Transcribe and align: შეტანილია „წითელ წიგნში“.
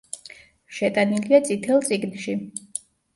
შეტანილია 0.77 1.39
„წითელ 1.49 1.83
წიგნში“. 1.91 2.35